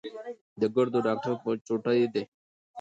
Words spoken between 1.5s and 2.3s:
چوټۍ دی